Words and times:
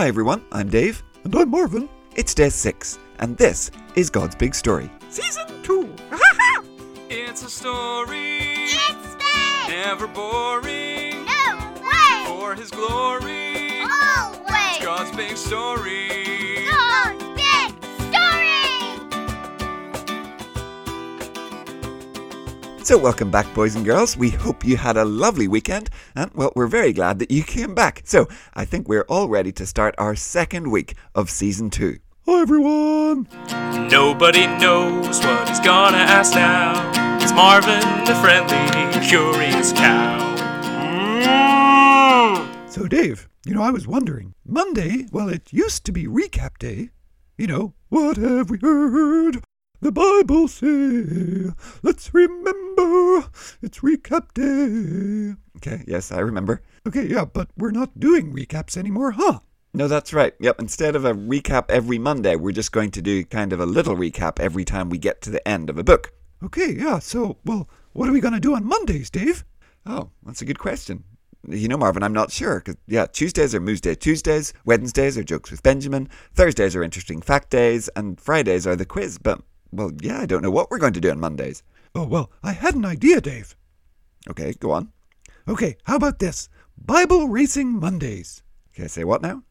Hi 0.00 0.08
everyone, 0.08 0.42
I'm 0.50 0.70
Dave. 0.70 1.02
And 1.24 1.34
I'm 1.36 1.50
Marvin. 1.50 1.86
It's 2.16 2.32
day 2.32 2.48
six, 2.48 2.98
and 3.18 3.36
this 3.36 3.70
is 3.96 4.08
God's 4.08 4.34
Big 4.34 4.54
Story. 4.54 4.90
Season 5.10 5.44
2. 5.62 5.94
it's 7.10 7.42
a 7.42 7.50
story. 7.50 8.38
It's 8.40 9.14
big! 9.16 9.68
Never 9.68 10.06
boring. 10.06 11.26
No 11.26 11.74
way! 11.82 12.24
For 12.24 12.54
his 12.54 12.70
glory. 12.70 13.82
Always! 13.82 14.46
It's 14.48 14.82
God's 14.82 15.14
big 15.14 15.36
story. 15.36 16.08
God's 16.64 16.89
So, 22.82 22.96
welcome 22.96 23.30
back, 23.30 23.52
boys 23.54 23.76
and 23.76 23.84
girls. 23.84 24.16
We 24.16 24.30
hope 24.30 24.64
you 24.64 24.78
had 24.78 24.96
a 24.96 25.04
lovely 25.04 25.46
weekend, 25.46 25.90
and 26.16 26.32
well, 26.34 26.50
we're 26.56 26.66
very 26.66 26.94
glad 26.94 27.18
that 27.18 27.30
you 27.30 27.42
came 27.42 27.74
back. 27.74 28.00
So, 28.04 28.26
I 28.54 28.64
think 28.64 28.88
we're 28.88 29.04
all 29.04 29.28
ready 29.28 29.52
to 29.52 29.66
start 29.66 29.94
our 29.98 30.16
second 30.16 30.70
week 30.70 30.94
of 31.14 31.28
season 31.28 31.68
two. 31.68 31.98
Hi, 32.26 32.40
everyone. 32.40 33.28
Nobody 33.90 34.46
knows 34.46 35.20
what 35.20 35.48
he's 35.48 35.60
gonna 35.60 35.98
ask 35.98 36.34
now. 36.34 37.18
It's 37.22 37.32
Marvin, 37.32 37.80
the 38.06 38.14
friendly, 38.14 39.06
curious 39.06 39.74
cow. 39.74 40.36
Mm. 41.22 42.70
So, 42.70 42.88
Dave, 42.88 43.28
you 43.44 43.54
know, 43.54 43.62
I 43.62 43.70
was 43.70 43.86
wondering. 43.86 44.32
Monday, 44.46 45.06
well, 45.12 45.28
it 45.28 45.52
used 45.52 45.84
to 45.84 45.92
be 45.92 46.06
recap 46.06 46.56
day. 46.58 46.88
You 47.36 47.46
know, 47.46 47.74
what 47.90 48.16
have 48.16 48.48
we 48.48 48.58
heard? 48.58 49.44
The 49.82 49.92
Bible 49.92 50.46
say, 50.46 51.52
let's 51.82 52.12
remember, 52.12 53.30
it's 53.62 53.78
recap 53.78 54.34
day. 54.34 55.36
Okay, 55.56 55.84
yes, 55.86 56.12
I 56.12 56.18
remember. 56.18 56.62
Okay, 56.86 57.06
yeah, 57.06 57.24
but 57.24 57.48
we're 57.56 57.70
not 57.70 57.98
doing 57.98 58.34
recaps 58.34 58.76
anymore, 58.76 59.12
huh? 59.12 59.40
No, 59.72 59.88
that's 59.88 60.12
right. 60.12 60.34
Yep, 60.38 60.60
instead 60.60 60.96
of 60.96 61.06
a 61.06 61.14
recap 61.14 61.70
every 61.70 61.98
Monday, 61.98 62.36
we're 62.36 62.52
just 62.52 62.72
going 62.72 62.90
to 62.90 63.00
do 63.00 63.24
kind 63.24 63.54
of 63.54 63.60
a 63.60 63.66
little 63.66 63.96
recap 63.96 64.38
every 64.38 64.66
time 64.66 64.90
we 64.90 64.98
get 64.98 65.22
to 65.22 65.30
the 65.30 65.46
end 65.48 65.70
of 65.70 65.78
a 65.78 65.84
book. 65.84 66.12
Okay, 66.42 66.72
yeah, 66.72 66.98
so, 66.98 67.38
well, 67.46 67.66
what 67.92 68.08
are 68.08 68.12
we 68.12 68.20
going 68.20 68.34
to 68.34 68.40
do 68.40 68.54
on 68.54 68.66
Mondays, 68.66 69.08
Dave? 69.08 69.44
Oh, 69.86 70.10
that's 70.26 70.42
a 70.42 70.46
good 70.46 70.58
question. 70.58 71.04
You 71.48 71.68
know, 71.68 71.78
Marvin, 71.78 72.02
I'm 72.02 72.12
not 72.12 72.30
sure. 72.30 72.60
Cause, 72.60 72.76
yeah, 72.86 73.06
Tuesdays 73.06 73.54
are 73.54 73.60
Moose 73.60 73.80
Day 73.80 73.94
Tuesdays, 73.94 74.52
Wednesdays 74.66 75.16
are 75.16 75.24
Jokes 75.24 75.50
with 75.50 75.62
Benjamin, 75.62 76.10
Thursdays 76.34 76.76
are 76.76 76.82
Interesting 76.82 77.22
Fact 77.22 77.48
Days, 77.48 77.88
and 77.96 78.20
Fridays 78.20 78.66
are 78.66 78.76
the 78.76 78.84
quiz. 78.84 79.16
But, 79.16 79.40
well, 79.72 79.92
yeah, 80.00 80.20
I 80.20 80.26
don't 80.26 80.42
know 80.42 80.50
what 80.50 80.70
we're 80.70 80.78
going 80.78 80.92
to 80.94 81.00
do 81.00 81.10
on 81.10 81.20
Mondays. 81.20 81.62
Oh, 81.94 82.06
well, 82.06 82.30
I 82.42 82.52
had 82.52 82.74
an 82.74 82.84
idea, 82.84 83.20
Dave. 83.20 83.56
Okay, 84.28 84.52
go 84.52 84.70
on. 84.70 84.92
Okay, 85.48 85.76
how 85.84 85.96
about 85.96 86.18
this? 86.18 86.48
Bible 86.76 87.28
Racing 87.28 87.78
Mondays. 87.78 88.42
Okay, 88.72 88.84
I 88.84 88.86
say 88.86 89.04
what 89.04 89.22
now? 89.22 89.42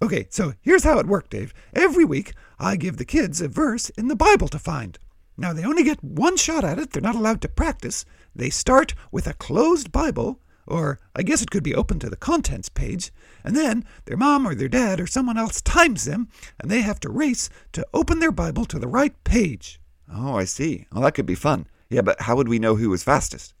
Okay, 0.00 0.26
so 0.30 0.54
here's 0.60 0.84
how 0.84 0.98
it 0.98 1.06
worked, 1.06 1.30
Dave. 1.30 1.52
Every 1.74 2.04
week, 2.04 2.32
I 2.58 2.76
give 2.76 2.96
the 2.96 3.04
kids 3.04 3.40
a 3.40 3.48
verse 3.48 3.90
in 3.90 4.08
the 4.08 4.16
Bible 4.16 4.48
to 4.48 4.58
find. 4.58 4.98
Now, 5.36 5.52
they 5.52 5.64
only 5.64 5.82
get 5.82 6.02
one 6.02 6.36
shot 6.36 6.64
at 6.64 6.78
it, 6.78 6.92
they're 6.92 7.02
not 7.02 7.14
allowed 7.14 7.40
to 7.42 7.48
practice. 7.48 8.04
They 8.34 8.50
start 8.50 8.94
with 9.10 9.26
a 9.26 9.34
closed 9.34 9.90
Bible, 9.90 10.40
or 10.68 11.00
I 11.16 11.22
guess 11.22 11.42
it 11.42 11.50
could 11.50 11.64
be 11.64 11.74
open 11.74 11.98
to 11.98 12.10
the 12.10 12.16
contents 12.16 12.68
page, 12.68 13.10
and 13.42 13.56
then 13.56 13.84
their 14.04 14.16
mom 14.16 14.46
or 14.46 14.54
their 14.54 14.68
dad 14.68 15.00
or 15.00 15.06
someone 15.06 15.38
else 15.38 15.60
times 15.60 16.04
them, 16.04 16.28
and 16.60 16.70
they 16.70 16.82
have 16.82 17.00
to 17.00 17.10
race 17.10 17.48
to 17.72 17.86
open 17.92 18.20
their 18.20 18.32
Bible 18.32 18.64
to 18.66 18.78
the 18.78 18.86
right 18.86 19.14
page. 19.24 19.80
Oh, 20.12 20.36
I 20.36 20.44
see. 20.44 20.86
Well, 20.92 21.02
that 21.02 21.14
could 21.14 21.26
be 21.26 21.34
fun. 21.34 21.66
Yeah, 21.90 22.02
but 22.02 22.20
how 22.22 22.36
would 22.36 22.48
we 22.48 22.58
know 22.58 22.76
who 22.76 22.90
was 22.90 23.02
fastest? 23.02 23.54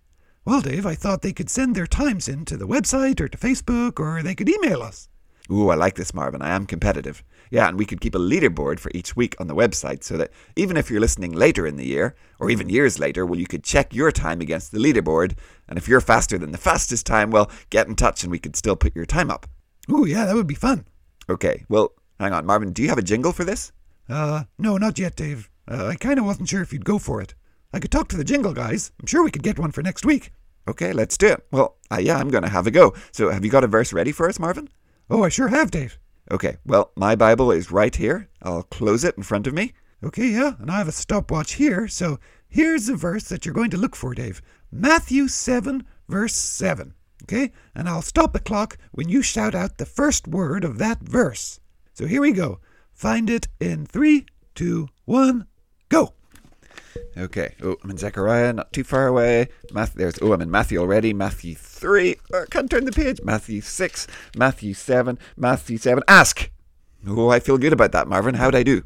Well, 0.44 0.60
Dave, 0.60 0.86
I 0.86 0.94
thought 0.94 1.22
they 1.22 1.32
could 1.32 1.50
send 1.50 1.74
their 1.74 1.86
times 1.86 2.28
in 2.28 2.44
to 2.46 2.56
the 2.56 2.68
website 2.68 3.20
or 3.20 3.28
to 3.28 3.38
Facebook, 3.38 3.98
or 3.98 4.22
they 4.22 4.34
could 4.34 4.48
email 4.48 4.82
us. 4.82 5.08
Ooh, 5.50 5.70
I 5.70 5.74
like 5.76 5.94
this, 5.94 6.12
Marvin. 6.12 6.42
I 6.42 6.50
am 6.50 6.66
competitive. 6.66 7.22
Yeah, 7.50 7.68
and 7.68 7.78
we 7.78 7.86
could 7.86 8.02
keep 8.02 8.14
a 8.14 8.18
leaderboard 8.18 8.78
for 8.78 8.90
each 8.94 9.16
week 9.16 9.34
on 9.40 9.46
the 9.46 9.54
website 9.54 10.04
so 10.04 10.18
that 10.18 10.30
even 10.56 10.76
if 10.76 10.90
you're 10.90 11.00
listening 11.00 11.32
later 11.32 11.66
in 11.66 11.76
the 11.76 11.86
year, 11.86 12.14
or 12.38 12.50
even 12.50 12.68
years 12.68 12.98
later, 12.98 13.24
well, 13.24 13.40
you 13.40 13.46
could 13.46 13.64
check 13.64 13.94
your 13.94 14.12
time 14.12 14.42
against 14.42 14.72
the 14.72 14.78
leaderboard. 14.78 15.36
And 15.66 15.78
if 15.78 15.88
you're 15.88 16.02
faster 16.02 16.36
than 16.36 16.52
the 16.52 16.58
fastest 16.58 17.06
time, 17.06 17.30
well, 17.30 17.50
get 17.70 17.88
in 17.88 17.96
touch 17.96 18.22
and 18.22 18.30
we 18.30 18.38
could 18.38 18.56
still 18.56 18.76
put 18.76 18.94
your 18.94 19.06
time 19.06 19.30
up. 19.30 19.46
Ooh, 19.90 20.04
yeah, 20.04 20.26
that 20.26 20.34
would 20.34 20.46
be 20.46 20.54
fun. 20.54 20.84
Okay, 21.30 21.64
well, 21.68 21.92
hang 22.20 22.32
on, 22.34 22.44
Marvin, 22.44 22.72
do 22.72 22.82
you 22.82 22.88
have 22.90 22.98
a 22.98 23.02
jingle 23.02 23.32
for 23.32 23.44
this? 23.44 23.72
Uh, 24.08 24.44
no, 24.58 24.76
not 24.76 24.98
yet, 24.98 25.16
Dave. 25.16 25.48
Uh, 25.70 25.86
I 25.86 25.94
kind 25.96 26.18
of 26.18 26.26
wasn't 26.26 26.48
sure 26.48 26.62
if 26.62 26.72
you'd 26.72 26.84
go 26.84 26.98
for 26.98 27.20
it. 27.22 27.34
I 27.72 27.78
could 27.78 27.90
talk 27.90 28.08
to 28.08 28.16
the 28.16 28.24
jingle 28.24 28.54
guys. 28.54 28.92
I'm 29.00 29.06
sure 29.06 29.22
we 29.22 29.30
could 29.30 29.42
get 29.42 29.58
one 29.58 29.72
for 29.72 29.82
next 29.82 30.04
week. 30.04 30.32
Okay, 30.66 30.92
let's 30.92 31.16
do 31.16 31.28
it. 31.28 31.46
Well, 31.50 31.76
uh, 31.90 31.98
yeah, 31.98 32.18
I'm 32.18 32.28
going 32.28 32.42
to 32.42 32.48
have 32.50 32.66
a 32.66 32.70
go. 32.70 32.94
So, 33.12 33.30
have 33.30 33.44
you 33.44 33.50
got 33.50 33.64
a 33.64 33.68
verse 33.68 33.92
ready 33.92 34.12
for 34.12 34.28
us, 34.28 34.38
Marvin? 34.38 34.68
Oh, 35.10 35.24
I 35.24 35.30
sure 35.30 35.48
have, 35.48 35.70
Dave. 35.70 35.98
Okay, 36.30 36.58
well, 36.66 36.92
my 36.94 37.16
Bible 37.16 37.50
is 37.50 37.72
right 37.72 37.94
here. 37.94 38.28
I'll 38.42 38.62
close 38.62 39.04
it 39.04 39.16
in 39.16 39.22
front 39.22 39.46
of 39.46 39.54
me. 39.54 39.72
Okay, 40.04 40.28
yeah, 40.28 40.52
and 40.58 40.70
I 40.70 40.78
have 40.78 40.88
a 40.88 40.92
stopwatch 40.92 41.54
here, 41.54 41.88
so 41.88 42.20
here's 42.48 42.86
the 42.86 42.94
verse 42.94 43.24
that 43.24 43.46
you're 43.46 43.54
going 43.54 43.70
to 43.70 43.78
look 43.78 43.96
for, 43.96 44.14
Dave. 44.14 44.42
Matthew 44.70 45.28
7, 45.28 45.86
verse 46.08 46.34
7. 46.34 46.94
Okay, 47.24 47.52
and 47.74 47.88
I'll 47.88 48.02
stop 48.02 48.32
the 48.32 48.38
clock 48.38 48.76
when 48.92 49.08
you 49.08 49.22
shout 49.22 49.54
out 49.54 49.78
the 49.78 49.86
first 49.86 50.28
word 50.28 50.64
of 50.64 50.78
that 50.78 51.00
verse. 51.00 51.58
So 51.94 52.06
here 52.06 52.20
we 52.20 52.32
go. 52.32 52.60
Find 52.92 53.30
it 53.30 53.48
in 53.58 53.86
three, 53.86 54.26
two, 54.54 54.88
one, 55.04 55.46
go. 55.88 56.14
Okay. 57.16 57.54
Oh, 57.62 57.76
I'm 57.82 57.90
in 57.90 57.98
Zechariah, 57.98 58.52
not 58.52 58.72
too 58.72 58.84
far 58.84 59.06
away. 59.06 59.48
Math, 59.72 59.94
there's. 59.94 60.18
Oh, 60.22 60.32
I'm 60.32 60.40
in 60.40 60.50
Matthew 60.50 60.78
already. 60.78 61.12
Matthew 61.12 61.54
three. 61.54 62.16
Oh, 62.32 62.42
I 62.42 62.46
can't 62.46 62.70
turn 62.70 62.84
the 62.84 62.92
page. 62.92 63.20
Matthew 63.22 63.60
six. 63.60 64.06
Matthew 64.36 64.74
seven. 64.74 65.18
Matthew 65.36 65.78
seven. 65.78 66.02
Ask. 66.08 66.50
Oh, 67.06 67.28
I 67.28 67.40
feel 67.40 67.58
good 67.58 67.72
about 67.72 67.92
that, 67.92 68.08
Marvin. 68.08 68.34
How'd 68.34 68.54
I 68.54 68.62
do? 68.62 68.82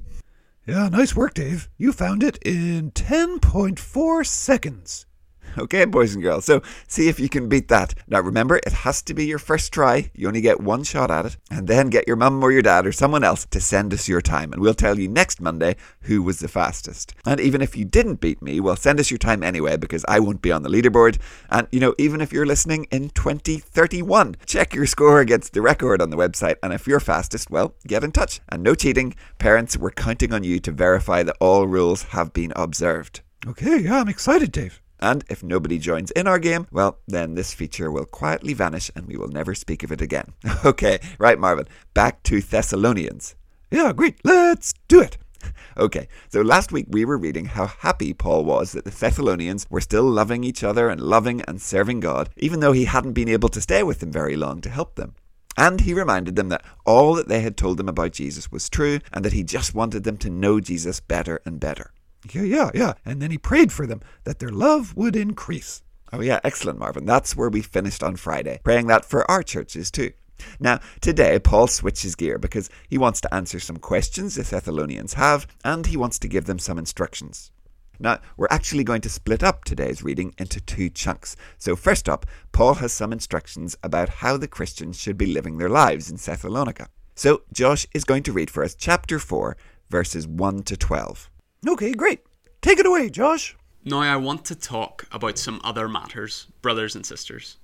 Yeah, 0.67 0.89
nice 0.89 1.17
work, 1.17 1.35
Dave. 1.35 1.69
You 1.77 1.93
found 1.93 2.23
it 2.23 2.39
in 2.43 2.93
10.4 2.93 4.27
seconds. 4.27 5.07
Okay, 5.63 5.85
boys 5.85 6.15
and 6.15 6.23
girls. 6.23 6.45
So 6.45 6.63
see 6.89 7.09
if 7.09 7.21
you 7.21 7.29
can 7.29 7.49
beat 7.49 7.69
that. 7.69 7.95
Now 8.09 8.21
remember, 8.21 8.57
it 8.57 8.73
has 8.73 9.03
to 9.03 9.15
be 9.15 9.27
your 9.27 9.39
first 9.39 9.73
try. 9.73 10.11
You 10.15 10.27
only 10.27 10.41
get 10.41 10.61
one 10.61 10.83
shot 10.83 11.11
at 11.11 11.27
it. 11.27 11.37
And 11.51 11.69
then 11.69 11.91
get 11.91 12.09
your 12.09 12.17
mum 12.17 12.43
or 12.43 12.51
your 12.51 12.63
dad 12.63 12.87
or 12.87 12.93
someone 12.93 13.23
else 13.23 13.47
to 13.47 13.61
send 13.61 13.93
us 13.93 14.09
your 14.09 14.21
time. 14.21 14.53
And 14.53 14.61
we'll 14.61 14.75
tell 14.75 14.99
you 14.99 15.09
next 15.09 15.41
Monday 15.41 15.77
who 16.03 16.23
was 16.23 16.41
the 16.41 16.49
fastest. 16.49 17.15
And 17.27 17.39
even 17.39 17.63
if 17.63 17.77
you 17.77 17.85
didn't 17.85 18.21
beat 18.21 18.43
me, 18.43 18.61
well, 18.61 18.77
send 18.77 18.99
us 18.99 19.11
your 19.11 19.19
time 19.19 19.43
anyway 19.43 19.77
because 19.77 20.05
I 20.09 20.21
won't 20.21 20.43
be 20.43 20.53
on 20.53 20.63
the 20.63 20.71
leaderboard. 20.71 21.19
And, 21.51 21.69
you 21.71 21.81
know, 21.81 21.95
even 21.99 22.21
if 22.21 22.33
you're 22.33 22.47
listening 22.47 22.87
in 22.91 23.11
2031, 23.11 24.37
check 24.47 24.75
your 24.75 24.87
score 24.87 25.21
against 25.21 25.53
the 25.53 25.63
record 25.63 26.01
on 26.01 26.11
the 26.11 26.17
website. 26.17 26.57
And 26.63 26.73
if 26.73 26.87
you're 26.87 27.01
fastest, 27.01 27.51
well, 27.51 27.75
get 27.87 28.05
in 28.05 28.13
touch. 28.13 28.41
And 28.49 28.63
no 28.63 28.75
cheating. 28.75 29.15
Parents, 29.39 29.77
we're 29.77 29.91
counting 29.91 30.33
on 30.33 30.45
you 30.45 30.59
to 30.61 30.73
verify 30.73 31.23
that 31.23 31.37
all 31.41 31.67
rules 31.67 32.05
have 32.05 32.33
been 32.33 32.53
observed. 32.57 33.21
Okay, 33.47 33.79
yeah, 33.81 34.01
I'm 34.01 34.09
excited, 34.09 34.53
Dave. 34.53 34.82
And 35.03 35.25
if 35.29 35.43
nobody 35.43 35.79
joins 35.79 36.13
in 36.13 36.29
our 36.29 36.39
game, 36.39 36.69
well, 36.71 37.01
then 37.09 37.35
this 37.35 37.53
feature 37.53 37.91
will 37.91 38.05
quietly 38.05 38.55
vanish 38.55 38.89
and 38.95 39.09
we 39.09 39.17
will 39.17 39.27
never 39.27 39.53
speak 39.53 39.83
of 39.83 39.91
it 39.91 40.01
again. 40.01 40.33
Okay, 40.65 41.01
right, 41.19 41.41
Marvin, 41.41 41.67
back 41.93 42.23
to 42.23 42.41
Thessalonians. 42.41 43.35
Yeah, 43.69 43.93
great. 43.93 44.25
Let's 44.25 44.73
do 44.87 45.01
it. 45.01 45.19
Okay, 45.77 46.07
so 46.29 46.41
last 46.43 46.71
week 46.71 46.87
we 46.89 47.05
were 47.05 47.19
reading 47.19 47.47
how 47.47 47.67
happy 47.67 48.13
Paul 48.13 48.45
was 48.45 48.73
that 48.73 48.85
the 48.85 48.91
Thessalonians 48.93 49.67
were 49.69 49.81
still 49.81 50.05
loving 50.05 50.45
each 50.45 50.63
other 50.63 50.89
and 50.89 51.01
loving 51.01 51.41
and 51.49 51.61
serving 51.61 51.99
God, 51.99 52.29
even 52.37 52.61
though 52.61 52.73
he 52.73 52.85
hadn't 52.85 53.15
been 53.15 53.29
able 53.29 53.49
to 53.49 53.61
stay 53.61 53.83
with 53.83 53.99
them 53.99 54.13
very 54.13 54.37
long 54.37 54.61
to 54.61 54.71
help 54.71 54.95
them. 54.95 55.15
And 55.57 55.81
he 55.81 55.95
reminded 55.95 56.37
them 56.37 56.51
that 56.51 56.65
all 56.87 57.15
that 57.15 57.27
they 57.27 57.41
had 57.41 57.57
told 57.57 57.79
them 57.79 57.89
about 57.89 58.13
Jesus 58.13 58.53
was 58.53 58.69
true 58.69 59.01
and 59.13 59.25
that 59.25 59.33
he 59.33 59.43
just 59.43 59.75
wanted 59.75 60.05
them 60.05 60.17
to 60.19 60.31
know 60.31 60.61
Jesus 60.61 61.01
better 61.01 61.41
and 61.45 61.59
better. 61.59 61.93
Yeah, 62.31 62.43
yeah, 62.43 62.71
yeah. 62.75 62.93
And 63.05 63.21
then 63.21 63.31
he 63.31 63.39
prayed 63.39 63.73
for 63.73 63.87
them 63.87 64.01
that 64.25 64.39
their 64.39 64.51
love 64.51 64.97
would 64.97 65.17
increase. 65.17 65.83
Oh, 66.13 66.21
yeah, 66.21 66.41
excellent, 66.45 66.79
Marvin. 66.79 67.07
That's 67.07 67.35
where 67.37 67.49
we 67.49 67.63
finished 67.63 68.03
on 68.03 68.17
Friday, 68.17 68.61
praying 68.63 68.87
that 68.89 69.05
for 69.05 69.29
our 69.31 69.43
churches 69.43 69.91
too. 69.91 70.13
Now, 70.61 70.81
today, 71.01 71.39
Paul 71.39 71.67
switches 71.67 72.15
gear 72.15 72.39
because 72.39 72.69
he 72.89 72.99
wants 72.99 73.21
to 73.23 73.35
answer 73.35 73.61
some 73.61 73.77
questions 73.77 74.35
the 74.35 74.43
Thessalonians 74.43 75.15
have, 75.15 75.47
and 75.65 75.87
he 75.87 75.97
wants 75.97 76.19
to 76.21 76.29
give 76.29 76.45
them 76.45 76.59
some 76.59 76.79
instructions. 76.79 77.51
Now, 77.99 78.19
we're 78.37 78.49
actually 78.51 78.85
going 78.85 79.01
to 79.03 79.09
split 79.09 79.43
up 79.43 79.65
today's 79.65 80.03
reading 80.03 80.35
into 80.39 80.61
two 80.61 80.91
chunks. 80.91 81.37
So, 81.59 81.77
first 81.77 82.09
up, 82.09 82.27
Paul 82.51 82.75
has 82.75 82.93
some 82.93 83.13
instructions 83.13 83.77
about 83.83 84.09
how 84.09 84.37
the 84.37 84.49
Christians 84.49 84.99
should 84.99 85.17
be 85.17 85.27
living 85.27 85.59
their 85.59 85.69
lives 85.69 86.11
in 86.11 86.17
Thessalonica. 86.17 86.89
So, 87.15 87.43
Josh 87.53 87.87
is 87.95 88.05
going 88.05 88.25
to 88.25 88.33
read 88.33 88.51
for 88.51 88.65
us 88.65 88.75
chapter 88.75 89.19
4, 89.19 89.57
verses 89.89 90.27
1 90.27 90.63
to 90.65 90.77
12. 90.77 91.31
Okay, 91.67 91.93
great. 91.93 92.21
Take 92.61 92.79
it 92.79 92.87
away, 92.87 93.09
Josh. 93.09 93.57
Now 93.85 94.01
I 94.01 94.17
want 94.17 94.45
to 94.47 94.55
talk 94.55 95.07
about 95.13 95.39
some 95.39 95.61
other 95.63 95.89
matters, 95.89 96.47
brothers 96.61 96.95
and 96.95 97.07
sisters. 97.07 97.57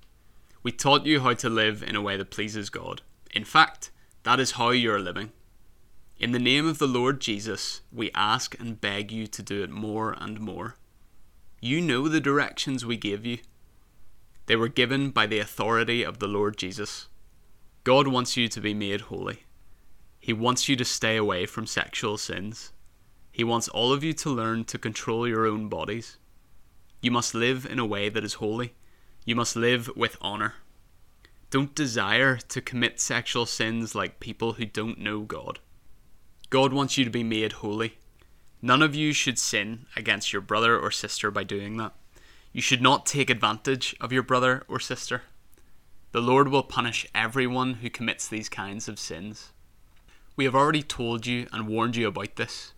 We 0.63 0.71
taught 0.71 1.05
you 1.05 1.21
how 1.21 1.33
to 1.35 1.49
live 1.49 1.83
in 1.83 1.95
a 1.95 2.01
way 2.01 2.17
that 2.17 2.31
pleases 2.31 2.69
God. 2.69 3.01
In 3.33 3.45
fact, 3.45 3.91
that 4.23 4.39
is 4.39 4.51
how 4.51 4.71
you 4.71 4.91
are 4.93 4.99
living. 4.99 5.31
In 6.17 6.31
the 6.31 6.39
name 6.39 6.67
of 6.67 6.79
the 6.79 6.87
Lord 6.87 7.21
Jesus, 7.21 7.81
we 7.91 8.11
ask 8.13 8.59
and 8.59 8.81
beg 8.81 9.11
you 9.11 9.27
to 9.27 9.41
do 9.41 9.63
it 9.63 9.69
more 9.69 10.15
and 10.19 10.39
more. 10.39 10.75
You 11.61 11.79
know 11.79 12.07
the 12.07 12.19
directions 12.19 12.85
we 12.85 12.97
gave 12.97 13.25
you. 13.25 13.39
They 14.45 14.55
were 14.55 14.67
given 14.67 15.11
by 15.11 15.27
the 15.27 15.39
authority 15.39 16.03
of 16.03 16.19
the 16.19 16.27
Lord 16.27 16.57
Jesus. 16.57 17.07
God 17.83 18.07
wants 18.07 18.35
you 18.35 18.47
to 18.49 18.59
be 18.59 18.73
made 18.73 19.01
holy. 19.01 19.43
He 20.19 20.33
wants 20.33 20.67
you 20.67 20.75
to 20.75 20.85
stay 20.85 21.15
away 21.15 21.45
from 21.45 21.65
sexual 21.65 22.17
sins. 22.17 22.73
He 23.39 23.45
wants 23.45 23.69
all 23.69 23.93
of 23.93 24.03
you 24.03 24.11
to 24.15 24.29
learn 24.29 24.65
to 24.65 24.77
control 24.77 25.25
your 25.25 25.47
own 25.47 25.69
bodies. 25.69 26.17
You 26.99 27.09
must 27.09 27.33
live 27.33 27.65
in 27.65 27.79
a 27.79 27.85
way 27.85 28.09
that 28.09 28.25
is 28.25 28.33
holy. 28.33 28.73
You 29.23 29.33
must 29.33 29.55
live 29.55 29.89
with 29.95 30.17
honor. 30.19 30.55
Don't 31.49 31.73
desire 31.73 32.35
to 32.35 32.59
commit 32.59 32.99
sexual 32.99 33.45
sins 33.45 33.95
like 33.95 34.19
people 34.19 34.51
who 34.55 34.65
don't 34.65 34.99
know 34.99 35.21
God. 35.21 35.59
God 36.49 36.73
wants 36.73 36.97
you 36.97 37.05
to 37.05 37.09
be 37.09 37.23
made 37.23 37.53
holy. 37.53 37.93
None 38.61 38.81
of 38.81 38.93
you 38.93 39.13
should 39.13 39.39
sin 39.39 39.85
against 39.95 40.33
your 40.33 40.41
brother 40.41 40.77
or 40.77 40.91
sister 40.91 41.31
by 41.31 41.45
doing 41.45 41.77
that. 41.77 41.93
You 42.51 42.61
should 42.61 42.81
not 42.81 43.05
take 43.05 43.29
advantage 43.29 43.95
of 44.01 44.11
your 44.11 44.23
brother 44.23 44.65
or 44.67 44.81
sister. 44.81 45.21
The 46.11 46.19
Lord 46.19 46.49
will 46.49 46.63
punish 46.63 47.07
everyone 47.15 47.75
who 47.75 47.89
commits 47.89 48.27
these 48.27 48.49
kinds 48.49 48.89
of 48.89 48.99
sins. 48.99 49.53
We 50.35 50.43
have 50.43 50.55
already 50.55 50.83
told 50.83 51.25
you 51.25 51.47
and 51.53 51.69
warned 51.69 51.95
you 51.95 52.05
about 52.05 52.35
this. 52.35 52.73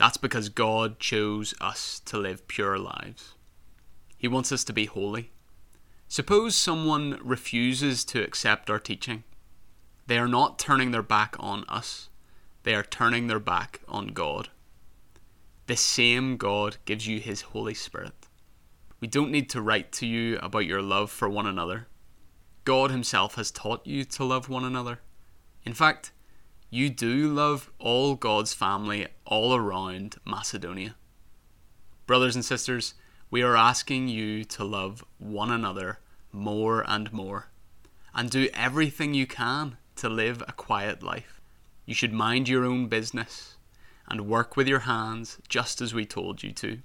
That's 0.00 0.16
because 0.16 0.48
God 0.48 0.98
chose 0.98 1.52
us 1.60 2.00
to 2.06 2.16
live 2.16 2.48
pure 2.48 2.78
lives. 2.78 3.34
He 4.16 4.28
wants 4.28 4.50
us 4.50 4.64
to 4.64 4.72
be 4.72 4.86
holy. 4.86 5.30
Suppose 6.08 6.56
someone 6.56 7.20
refuses 7.22 8.02
to 8.06 8.22
accept 8.22 8.70
our 8.70 8.78
teaching. 8.78 9.24
They 10.06 10.16
are 10.16 10.26
not 10.26 10.58
turning 10.58 10.90
their 10.90 11.02
back 11.02 11.36
on 11.38 11.66
us, 11.68 12.08
they 12.62 12.74
are 12.74 12.82
turning 12.82 13.26
their 13.26 13.38
back 13.38 13.80
on 13.88 14.14
God. 14.14 14.48
The 15.66 15.76
same 15.76 16.38
God 16.38 16.78
gives 16.86 17.06
you 17.06 17.20
His 17.20 17.42
Holy 17.42 17.74
Spirit. 17.74 18.26
We 19.00 19.06
don't 19.06 19.30
need 19.30 19.50
to 19.50 19.60
write 19.60 19.92
to 19.92 20.06
you 20.06 20.38
about 20.38 20.64
your 20.64 20.80
love 20.80 21.10
for 21.10 21.28
one 21.28 21.46
another. 21.46 21.88
God 22.64 22.90
Himself 22.90 23.34
has 23.34 23.50
taught 23.50 23.86
you 23.86 24.06
to 24.06 24.24
love 24.24 24.48
one 24.48 24.64
another. 24.64 25.00
In 25.66 25.74
fact, 25.74 26.12
you 26.70 26.88
do 26.88 27.28
love 27.28 27.68
all 27.80 28.14
God's 28.14 28.54
family 28.54 29.08
all 29.24 29.54
around 29.56 30.16
Macedonia. 30.24 30.94
Brothers 32.06 32.36
and 32.36 32.44
sisters, 32.44 32.94
we 33.28 33.42
are 33.42 33.56
asking 33.56 34.08
you 34.08 34.44
to 34.44 34.62
love 34.62 35.04
one 35.18 35.50
another 35.50 35.98
more 36.30 36.84
and 36.86 37.12
more, 37.12 37.48
and 38.14 38.30
do 38.30 38.48
everything 38.54 39.14
you 39.14 39.26
can 39.26 39.78
to 39.96 40.08
live 40.08 40.42
a 40.46 40.52
quiet 40.52 41.02
life. 41.02 41.40
You 41.86 41.94
should 41.94 42.12
mind 42.12 42.48
your 42.48 42.64
own 42.64 42.86
business 42.86 43.56
and 44.08 44.28
work 44.28 44.56
with 44.56 44.68
your 44.68 44.80
hands 44.80 45.38
just 45.48 45.80
as 45.80 45.92
we 45.92 46.04
told 46.04 46.44
you 46.44 46.52
to. 46.52 46.78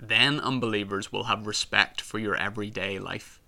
Then 0.00 0.40
unbelievers 0.40 1.12
will 1.12 1.24
have 1.24 1.46
respect 1.46 2.00
for 2.00 2.18
your 2.18 2.34
everyday 2.34 2.98
life, 2.98 3.40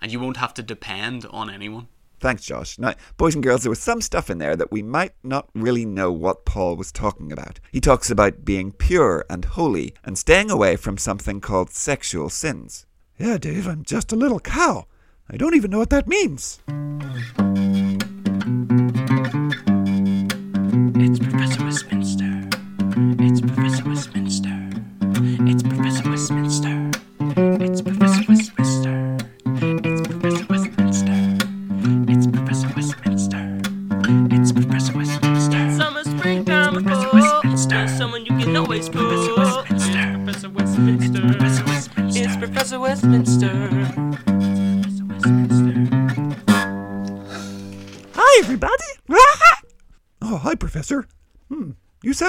and 0.00 0.12
you 0.12 0.20
won't 0.20 0.36
have 0.36 0.52
to 0.54 0.62
depend 0.62 1.24
on 1.30 1.48
anyone. 1.48 1.88
Thanks, 2.18 2.44
Josh. 2.44 2.78
Now, 2.78 2.94
boys 3.16 3.34
and 3.34 3.44
girls, 3.44 3.62
there 3.62 3.70
was 3.70 3.80
some 3.80 4.00
stuff 4.00 4.30
in 4.30 4.38
there 4.38 4.56
that 4.56 4.72
we 4.72 4.82
might 4.82 5.12
not 5.22 5.48
really 5.54 5.84
know 5.84 6.10
what 6.10 6.46
Paul 6.46 6.76
was 6.76 6.90
talking 6.90 7.30
about. 7.30 7.60
He 7.72 7.80
talks 7.80 8.10
about 8.10 8.44
being 8.44 8.72
pure 8.72 9.26
and 9.28 9.44
holy 9.44 9.94
and 10.04 10.16
staying 10.16 10.50
away 10.50 10.76
from 10.76 10.98
something 10.98 11.40
called 11.40 11.70
sexual 11.70 12.30
sins. 12.30 12.86
Yeah, 13.18 13.38
Dave, 13.38 13.66
I'm 13.66 13.82
just 13.82 14.12
a 14.12 14.16
little 14.16 14.40
cow. 14.40 14.86
I 15.28 15.36
don't 15.36 15.54
even 15.54 15.70
know 15.70 15.78
what 15.78 15.90
that 15.90 16.08
means. 16.08 16.60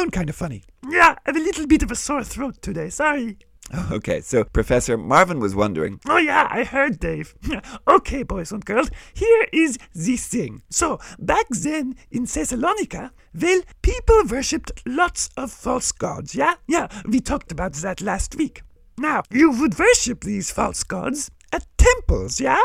Kind 0.05 0.29
of 0.29 0.35
funny. 0.35 0.63
Yeah, 0.89 1.15
I 1.25 1.29
have 1.29 1.35
a 1.35 1.39
little 1.39 1.67
bit 1.67 1.83
of 1.83 1.91
a 1.91 1.95
sore 1.95 2.23
throat 2.23 2.61
today. 2.61 2.89
Sorry. 2.89 3.37
Oh, 3.73 3.89
okay, 3.93 4.21
so 4.21 4.45
Professor 4.45 4.97
Marvin 4.97 5.39
was 5.41 5.53
wondering 5.53 5.99
Oh, 6.07 6.17
yeah, 6.17 6.47
I 6.49 6.63
heard, 6.63 6.99
Dave. 6.99 7.35
okay, 7.87 8.23
boys 8.23 8.51
and 8.53 8.63
girls, 8.63 8.89
here 9.13 9.45
is 9.51 9.77
this 9.93 10.25
thing. 10.27 10.61
So, 10.69 10.99
back 11.19 11.47
then 11.49 11.95
in 12.09 12.23
Thessalonica, 12.23 13.11
well, 13.39 13.61
people 13.81 14.23
worshipped 14.29 14.83
lots 14.85 15.29
of 15.35 15.51
false 15.51 15.91
gods, 15.91 16.33
yeah? 16.33 16.55
Yeah, 16.67 16.87
we 17.05 17.19
talked 17.19 17.51
about 17.51 17.73
that 17.73 17.99
last 18.01 18.37
week. 18.37 18.61
Now, 18.97 19.23
you 19.31 19.51
would 19.51 19.77
worship 19.77 20.23
these 20.23 20.49
false 20.49 20.83
gods 20.83 21.29
at 21.51 21.65
temples, 21.77 22.39
yeah? 22.39 22.63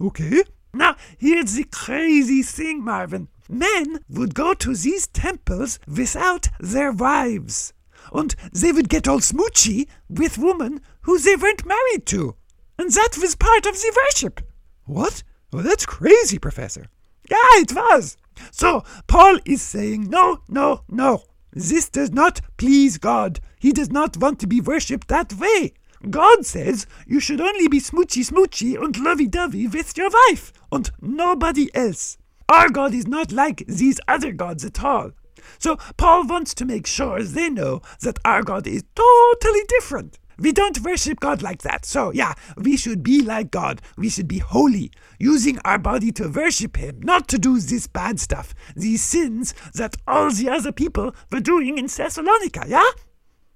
Okay. 0.00 0.42
Now, 0.74 0.96
here's 1.18 1.54
the 1.54 1.64
crazy 1.64 2.42
thing, 2.42 2.84
Marvin. 2.84 3.28
Men 3.52 4.00
would 4.08 4.34
go 4.34 4.54
to 4.54 4.74
these 4.74 5.06
temples 5.08 5.78
without 5.86 6.48
their 6.58 6.90
wives. 6.90 7.74
And 8.10 8.34
they 8.50 8.72
would 8.72 8.88
get 8.88 9.06
all 9.06 9.20
smoochy 9.20 9.88
with 10.08 10.38
women 10.38 10.80
who 11.02 11.18
they 11.18 11.36
weren't 11.36 11.66
married 11.66 12.06
to. 12.06 12.34
And 12.78 12.90
that 12.92 13.18
was 13.20 13.34
part 13.34 13.66
of 13.66 13.74
the 13.74 13.92
worship. 14.06 14.40
What? 14.86 15.22
Oh, 15.52 15.60
that's 15.60 15.84
crazy, 15.84 16.38
Professor. 16.38 16.86
Yeah, 17.30 17.60
it 17.60 17.74
was. 17.74 18.16
So, 18.50 18.84
Paul 19.06 19.38
is 19.44 19.60
saying, 19.60 20.08
no, 20.08 20.38
no, 20.48 20.84
no. 20.88 21.24
This 21.52 21.90
does 21.90 22.10
not 22.10 22.40
please 22.56 22.96
God. 22.96 23.38
He 23.60 23.72
does 23.72 23.90
not 23.90 24.16
want 24.16 24.40
to 24.40 24.46
be 24.46 24.62
worshipped 24.62 25.08
that 25.08 25.34
way. 25.34 25.74
God 26.08 26.46
says 26.46 26.86
you 27.06 27.20
should 27.20 27.42
only 27.42 27.68
be 27.68 27.80
smoochy 27.80 28.26
smoochy 28.26 28.82
and 28.82 28.98
lovey 28.98 29.26
dovey 29.26 29.66
with 29.68 29.94
your 29.98 30.08
wife, 30.28 30.54
and 30.72 30.90
nobody 31.02 31.68
else. 31.74 32.16
Our 32.52 32.68
God 32.68 32.92
is 32.92 33.06
not 33.06 33.32
like 33.32 33.64
these 33.66 33.98
other 34.06 34.30
gods 34.30 34.62
at 34.62 34.84
all. 34.84 35.12
So 35.58 35.76
Paul 35.96 36.26
wants 36.26 36.52
to 36.54 36.66
make 36.66 36.86
sure 36.86 37.22
they 37.22 37.48
know 37.48 37.80
that 38.02 38.18
our 38.26 38.42
God 38.42 38.66
is 38.66 38.84
totally 38.94 39.62
different. 39.68 40.18
We 40.38 40.52
don't 40.52 40.78
worship 40.82 41.18
God 41.18 41.40
like 41.40 41.62
that. 41.62 41.86
So, 41.86 42.12
yeah, 42.12 42.34
we 42.58 42.76
should 42.76 43.02
be 43.02 43.22
like 43.22 43.50
God. 43.50 43.80
We 43.96 44.10
should 44.10 44.28
be 44.28 44.38
holy, 44.38 44.92
using 45.18 45.60
our 45.60 45.78
body 45.78 46.12
to 46.12 46.28
worship 46.28 46.76
Him, 46.76 47.00
not 47.00 47.26
to 47.28 47.38
do 47.38 47.58
this 47.58 47.86
bad 47.86 48.20
stuff, 48.20 48.54
these 48.76 49.02
sins 49.02 49.54
that 49.72 49.96
all 50.06 50.30
the 50.30 50.50
other 50.50 50.72
people 50.72 51.14
were 51.30 51.40
doing 51.40 51.78
in 51.78 51.86
Thessalonica, 51.86 52.64
yeah? 52.68 52.90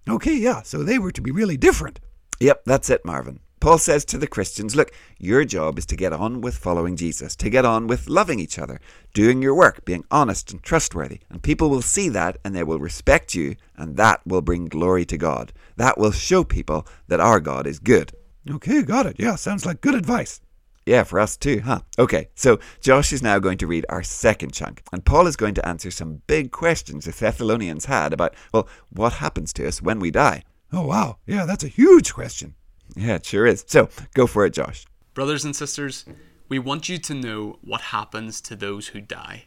Okay, 0.08 0.36
yeah, 0.36 0.62
so 0.62 0.82
they 0.82 0.98
were 0.98 1.12
to 1.12 1.20
be 1.20 1.30
really 1.30 1.58
different. 1.58 2.00
Yep, 2.40 2.62
that's 2.64 2.88
it, 2.88 3.04
Marvin. 3.04 3.40
Paul 3.60 3.78
says 3.78 4.04
to 4.06 4.18
the 4.18 4.26
Christians, 4.26 4.76
look, 4.76 4.92
your 5.18 5.44
job 5.44 5.78
is 5.78 5.86
to 5.86 5.96
get 5.96 6.12
on 6.12 6.40
with 6.40 6.56
following 6.56 6.96
Jesus, 6.96 7.34
to 7.36 7.50
get 7.50 7.64
on 7.64 7.86
with 7.86 8.08
loving 8.08 8.38
each 8.38 8.58
other, 8.58 8.80
doing 9.14 9.42
your 9.42 9.54
work, 9.54 9.84
being 9.84 10.04
honest 10.10 10.52
and 10.52 10.62
trustworthy. 10.62 11.20
And 11.30 11.42
people 11.42 11.70
will 11.70 11.82
see 11.82 12.08
that 12.10 12.36
and 12.44 12.54
they 12.54 12.64
will 12.64 12.78
respect 12.78 13.34
you, 13.34 13.56
and 13.76 13.96
that 13.96 14.20
will 14.26 14.42
bring 14.42 14.66
glory 14.66 15.04
to 15.06 15.16
God. 15.16 15.52
That 15.76 15.98
will 15.98 16.12
show 16.12 16.44
people 16.44 16.86
that 17.08 17.20
our 17.20 17.40
God 17.40 17.66
is 17.66 17.78
good. 17.78 18.12
Okay, 18.48 18.82
got 18.82 19.06
it. 19.06 19.16
Yeah, 19.18 19.34
sounds 19.36 19.66
like 19.66 19.80
good 19.80 19.94
advice. 19.94 20.40
Yeah, 20.84 21.02
for 21.02 21.18
us 21.18 21.36
too, 21.36 21.62
huh? 21.62 21.80
Okay, 21.98 22.28
so 22.36 22.60
Josh 22.80 23.12
is 23.12 23.20
now 23.20 23.40
going 23.40 23.58
to 23.58 23.66
read 23.66 23.84
our 23.88 24.04
second 24.04 24.52
chunk, 24.52 24.82
and 24.92 25.04
Paul 25.04 25.26
is 25.26 25.34
going 25.34 25.54
to 25.54 25.66
answer 25.66 25.90
some 25.90 26.22
big 26.28 26.52
questions 26.52 27.06
the 27.06 27.10
Thessalonians 27.10 27.86
had 27.86 28.12
about, 28.12 28.36
well, 28.52 28.68
what 28.90 29.14
happens 29.14 29.52
to 29.54 29.66
us 29.66 29.82
when 29.82 29.98
we 29.98 30.12
die. 30.12 30.44
Oh, 30.72 30.86
wow. 30.86 31.16
Yeah, 31.26 31.44
that's 31.44 31.64
a 31.64 31.68
huge 31.68 32.14
question. 32.14 32.54
Yeah, 32.94 33.16
it 33.16 33.26
sure 33.26 33.46
is. 33.46 33.64
So 33.66 33.88
go 34.14 34.26
for 34.26 34.46
it, 34.46 34.52
Josh. 34.52 34.86
Brothers 35.14 35.44
and 35.44 35.56
sisters, 35.56 36.04
we 36.48 36.58
want 36.58 36.88
you 36.88 36.98
to 36.98 37.14
know 37.14 37.58
what 37.62 37.80
happens 37.80 38.40
to 38.42 38.54
those 38.54 38.88
who 38.88 39.00
die. 39.00 39.44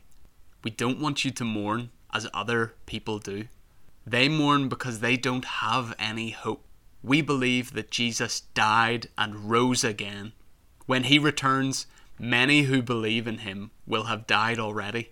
We 0.63 0.71
don't 0.71 0.99
want 0.99 1.23
you 1.23 1.31
to 1.31 1.45
mourn 1.45 1.91
as 2.13 2.27
other 2.33 2.73
people 2.85 3.19
do. 3.19 3.45
They 4.05 4.27
mourn 4.27 4.67
because 4.67 4.99
they 4.99 5.15
don't 5.15 5.45
have 5.45 5.95
any 5.99 6.31
hope. 6.31 6.65
We 7.01 7.21
believe 7.21 7.73
that 7.73 7.91
Jesus 7.91 8.41
died 8.41 9.07
and 9.17 9.49
rose 9.49 9.83
again. 9.83 10.33
When 10.85 11.03
he 11.03 11.19
returns, 11.19 11.85
many 12.17 12.63
who 12.63 12.81
believe 12.81 13.27
in 13.27 13.39
him 13.39 13.71
will 13.85 14.05
have 14.05 14.27
died 14.27 14.59
already. 14.59 15.11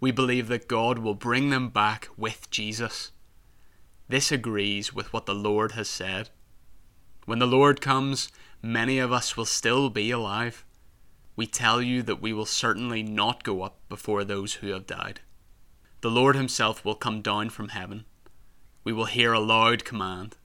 We 0.00 0.10
believe 0.10 0.48
that 0.48 0.68
God 0.68 0.98
will 0.98 1.14
bring 1.14 1.50
them 1.50 1.68
back 1.68 2.08
with 2.16 2.50
Jesus. 2.50 3.10
This 4.08 4.30
agrees 4.30 4.94
with 4.94 5.12
what 5.12 5.26
the 5.26 5.34
Lord 5.34 5.72
has 5.72 5.88
said. 5.88 6.30
When 7.26 7.40
the 7.40 7.46
Lord 7.46 7.80
comes, 7.80 8.30
many 8.62 8.98
of 8.98 9.12
us 9.12 9.36
will 9.36 9.44
still 9.44 9.90
be 9.90 10.10
alive. 10.10 10.64
We 11.34 11.46
tell 11.46 11.82
you 11.82 12.02
that 12.04 12.22
we 12.22 12.32
will 12.32 12.46
certainly 12.46 13.02
not 13.02 13.42
go 13.42 13.62
up 13.62 13.78
before 13.88 14.24
those 14.24 14.54
who 14.54 14.68
have 14.68 14.86
died. 14.86 15.20
The 16.00 16.10
Lord 16.10 16.36
Himself 16.36 16.84
will 16.84 16.94
come 16.94 17.22
down 17.22 17.50
from 17.50 17.70
heaven. 17.70 18.04
We 18.84 18.92
will 18.92 19.06
hear 19.06 19.32
a 19.32 19.40
loud 19.40 19.84
command. 19.84 20.36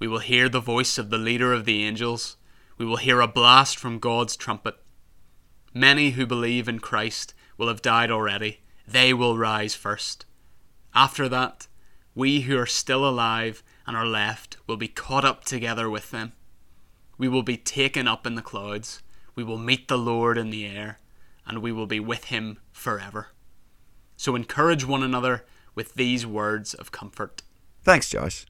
We 0.00 0.08
will 0.08 0.18
hear 0.18 0.48
the 0.48 0.60
voice 0.60 0.98
of 0.98 1.10
the 1.10 1.18
leader 1.18 1.52
of 1.52 1.64
the 1.64 1.84
angels. 1.84 2.36
We 2.76 2.84
will 2.84 2.96
hear 2.96 3.20
a 3.20 3.28
blast 3.28 3.78
from 3.78 4.00
God's 4.00 4.36
trumpet. 4.36 4.74
Many 5.72 6.10
who 6.10 6.26
believe 6.26 6.68
in 6.68 6.80
Christ 6.80 7.32
will 7.56 7.68
have 7.68 7.80
died 7.80 8.10
already. 8.10 8.60
they 8.86 9.12
will 9.12 9.36
rise 9.36 9.74
first. 9.74 10.24
After 10.94 11.28
that, 11.28 11.68
we 12.14 12.40
who 12.40 12.58
are 12.58 12.66
still 12.66 13.06
alive 13.06 13.62
and 13.88 13.96
are 13.96 14.06
left 14.06 14.58
will 14.66 14.76
be 14.76 14.86
caught 14.86 15.24
up 15.24 15.44
together 15.44 15.88
with 15.88 16.10
them. 16.10 16.34
We 17.16 17.26
will 17.26 17.42
be 17.42 17.56
taken 17.56 18.06
up 18.06 18.26
in 18.26 18.34
the 18.34 18.42
clouds. 18.42 19.02
We 19.34 19.42
will 19.42 19.56
meet 19.56 19.88
the 19.88 19.96
Lord 19.96 20.36
in 20.36 20.50
the 20.50 20.66
air, 20.66 20.98
and 21.46 21.62
we 21.62 21.72
will 21.72 21.86
be 21.86 21.98
with 21.98 22.24
him 22.24 22.58
forever. 22.70 23.28
So 24.18 24.36
encourage 24.36 24.84
one 24.84 25.02
another 25.02 25.46
with 25.74 25.94
these 25.94 26.26
words 26.26 26.74
of 26.74 26.92
comfort. 26.92 27.42
Thanks, 27.82 28.10
Josh. 28.10 28.44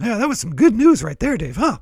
Yeah, 0.00 0.18
that 0.18 0.28
was 0.28 0.40
some 0.40 0.56
good 0.56 0.74
news 0.74 1.04
right 1.04 1.20
there, 1.20 1.36
Dave, 1.36 1.56
huh? 1.56 1.78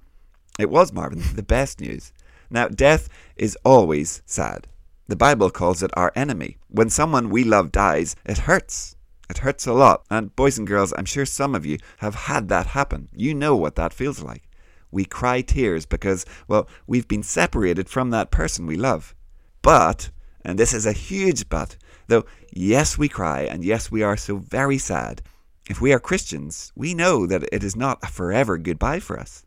It 0.59 0.69
was, 0.69 0.93
Marvin, 0.93 1.23
the 1.35 1.43
best 1.43 1.81
news. 1.81 2.13
Now, 2.51 2.69
death 2.69 3.09
is 3.37 3.57
always 3.65 4.21
sad. 4.27 4.67
The 5.07 5.17
Bible 5.17 5.49
calls 5.49 5.83
it 5.83 5.91
our 5.97 6.13
enemy. 6.15 6.59
When 6.69 6.91
someone 6.91 7.31
we 7.31 7.43
love 7.43 7.73
dies, 7.73 8.17
it 8.27 8.39
hurts. 8.39 8.97
It 9.31 9.39
hurts 9.39 9.67
a 9.67 9.73
lot. 9.73 10.05
And, 10.11 10.35
boys 10.35 10.59
and 10.59 10.67
girls, 10.67 10.93
I'm 10.97 11.05
sure 11.05 11.27
some 11.27 11.55
of 11.55 11.67
you 11.67 11.79
have 11.99 12.15
had 12.15 12.49
that 12.49 12.69
happen. 12.69 13.09
You 13.15 13.35
know 13.35 13.55
what 13.57 13.77
that 13.77 13.93
feels 13.93 14.23
like. 14.23 14.45
We 14.91 15.05
cry 15.05 15.43
tears 15.43 15.85
because, 15.85 16.25
well, 16.47 16.69
we've 16.87 17.07
been 17.07 17.23
separated 17.23 17.89
from 17.89 18.11
that 18.11 18.31
person 18.31 18.67
we 18.67 18.77
love. 18.77 19.15
But, 19.61 20.11
and 20.45 20.59
this 20.59 20.73
is 20.73 20.87
a 20.87 20.93
huge 20.93 21.49
but, 21.49 21.77
though, 22.07 22.25
yes, 22.53 22.97
we 22.97 23.09
cry, 23.09 23.43
and 23.43 23.65
yes, 23.65 23.91
we 23.91 24.03
are 24.03 24.17
so 24.17 24.37
very 24.37 24.79
sad. 24.79 25.21
If 25.69 25.83
we 25.83 25.93
are 25.93 26.01
Christians, 26.01 26.73
we 26.75 26.95
know 26.95 27.27
that 27.27 27.47
it 27.53 27.63
is 27.63 27.77
not 27.77 27.99
a 28.03 28.07
forever 28.07 28.57
goodbye 28.57 29.01
for 29.01 29.21
us. 29.21 29.45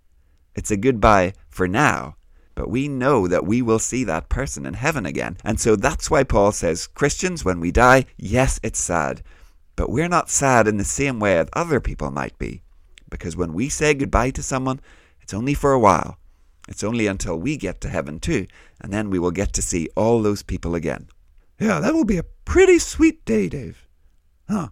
It's 0.53 0.69
a 0.69 0.77
goodbye 0.77 1.33
for 1.49 1.67
now, 1.67 2.17
but 2.53 2.69
we 2.69 2.87
know 2.87 3.27
that 3.27 3.47
we 3.47 3.63
will 3.63 3.79
see 3.79 4.03
that 4.03 4.29
person 4.29 4.65
in 4.67 4.75
heaven 4.75 5.07
again. 5.07 5.37
And 5.43 5.59
so 5.59 5.75
that's 5.75 6.11
why 6.11 6.23
Paul 6.23 6.51
says, 6.51 6.85
Christians, 6.85 7.43
when 7.43 7.59
we 7.59 7.71
die, 7.71 8.05
yes, 8.17 8.59
it's 8.61 8.77
sad, 8.77 9.23
but 9.75 9.89
we're 9.89 10.09
not 10.09 10.29
sad 10.29 10.67
in 10.67 10.77
the 10.77 10.83
same 10.83 11.19
way 11.19 11.35
that 11.35 11.49
other 11.53 11.79
people 11.79 12.11
might 12.11 12.37
be. 12.37 12.61
Because 13.09 13.35
when 13.35 13.53
we 13.53 13.69
say 13.69 13.93
goodbye 13.93 14.31
to 14.31 14.43
someone, 14.43 14.79
it's 15.21 15.33
only 15.33 15.53
for 15.53 15.73
a 15.73 15.79
while. 15.79 16.17
It's 16.67 16.83
only 16.83 17.07
until 17.07 17.37
we 17.37 17.57
get 17.57 17.81
to 17.81 17.89
heaven 17.89 18.19
too, 18.19 18.47
and 18.79 18.93
then 18.93 19.09
we 19.09 19.19
will 19.19 19.31
get 19.31 19.53
to 19.53 19.61
see 19.61 19.89
all 19.95 20.21
those 20.21 20.43
people 20.43 20.75
again. 20.75 21.07
Yeah, 21.59 21.79
that 21.79 21.93
will 21.93 22.05
be 22.05 22.17
a 22.17 22.25
pretty 22.45 22.79
sweet 22.79 23.25
day, 23.25 23.49
Dave. 23.49 23.87
Huh. 24.49 24.69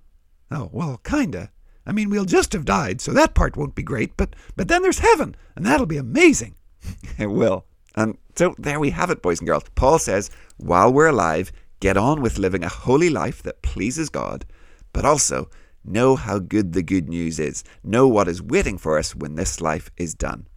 Oh, 0.51 0.69
well, 0.71 0.97
kinda. 1.03 1.51
I 1.85 1.91
mean, 1.91 2.09
we'll 2.09 2.25
just 2.25 2.53
have 2.53 2.65
died, 2.65 3.01
so 3.01 3.13
that 3.13 3.33
part 3.33 3.57
won't 3.57 3.75
be 3.75 3.83
great, 3.83 4.15
but, 4.17 4.35
but 4.55 4.67
then 4.67 4.81
there's 4.81 4.99
heaven, 4.99 5.35
and 5.55 5.65
that'll 5.65 5.85
be 5.85 5.97
amazing. 5.97 6.55
It 7.17 7.27
will. 7.27 7.65
And 7.95 8.17
so 8.35 8.55
there 8.57 8.79
we 8.79 8.91
have 8.91 9.09
it, 9.09 9.21
boys 9.21 9.39
and 9.39 9.47
girls. 9.47 9.63
Paul 9.75 9.99
says, 9.99 10.29
while 10.57 10.93
we're 10.93 11.07
alive, 11.07 11.51
get 11.79 11.97
on 11.97 12.21
with 12.21 12.37
living 12.37 12.63
a 12.63 12.69
holy 12.69 13.09
life 13.09 13.43
that 13.43 13.61
pleases 13.61 14.09
God, 14.09 14.45
but 14.93 15.05
also 15.05 15.50
know 15.84 16.15
how 16.15 16.39
good 16.39 16.74
the 16.74 16.84
good 16.84 17.10
news 17.10 17.39
is. 17.39 17.63
Know 17.84 18.08
what 18.08 18.27
is 18.27 18.41
waiting 18.41 18.77
for 18.77 18.98
us 18.98 19.15
when 19.15 19.36
this 19.36 19.62
life 19.62 19.89
is 19.98 20.13
done. 20.13 20.48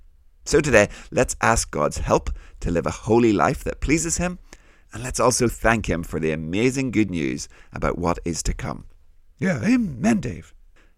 So 0.44 0.60
today, 0.60 0.88
let's 1.10 1.36
ask 1.40 1.70
God's 1.70 1.98
help 1.98 2.30
to 2.60 2.70
live 2.70 2.86
a 2.86 2.90
holy 2.90 3.32
life 3.32 3.62
that 3.64 3.80
pleases 3.80 4.18
Him, 4.18 4.38
and 4.92 5.02
let's 5.02 5.20
also 5.20 5.48
thank 5.48 5.88
Him 5.88 6.02
for 6.02 6.18
the 6.18 6.32
amazing 6.32 6.90
good 6.90 7.10
news 7.10 7.48
about 7.72 7.98
what 7.98 8.18
is 8.24 8.42
to 8.44 8.52
come. 8.52 8.86
Yeah, 9.38 9.60
amen, 9.64 10.20
Dave. 10.20 10.54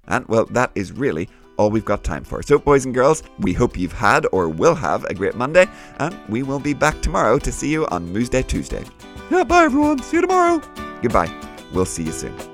And 0.07 0.27
well, 0.29 0.47
that 0.47 0.71
is 0.75 0.93
really 0.93 1.29
all 1.57 1.71
we've 1.71 1.85
got 1.85 2.05
time 2.05 2.25
for. 2.25 2.43
So, 2.43 2.59
boys 2.59 2.85
and 2.85 2.95
girls, 2.95 3.23
we 3.39 3.53
hope 3.53 3.79
you've 3.79 3.93
had 3.93 4.27
or 4.33 4.49
will 4.49 4.75
have 4.75 5.05
a 5.05 5.15
great 5.15 5.35
Monday, 5.35 5.67
and 5.99 6.17
we 6.29 6.43
will 6.43 6.61
be 6.61 6.75
back 6.75 7.01
tomorrow 7.01 7.39
to 7.39 7.53
see 7.53 7.71
you 7.71 7.87
on 7.89 8.13
Moose 8.13 8.29
Day 8.29 8.43
Tuesday. 8.43 8.85
Yeah, 9.31 9.45
bye, 9.45 9.65
everyone. 9.65 10.03
See 10.03 10.17
you 10.17 10.23
tomorrow. 10.23 10.61
Goodbye. 11.01 11.33
We'll 11.73 11.87
see 11.87 12.05
you 12.05 12.13
soon. 12.13 12.54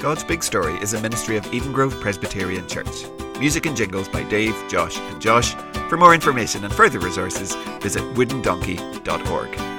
God's 0.00 0.24
Big 0.24 0.42
Story 0.42 0.74
is 0.74 0.92
a 0.92 1.00
ministry 1.00 1.36
of 1.38 1.54
Eden 1.54 1.72
Grove 1.72 1.98
Presbyterian 2.00 2.68
Church. 2.68 3.06
Music 3.38 3.64
and 3.64 3.76
jingles 3.76 4.08
by 4.08 4.22
Dave, 4.24 4.54
Josh, 4.68 4.98
and 4.98 5.20
Josh. 5.20 5.54
For 5.88 5.96
more 5.96 6.14
information 6.14 6.64
and 6.64 6.72
further 6.72 6.98
resources, 6.98 7.54
visit 7.80 8.02
woodendonkey.org. 8.14 9.75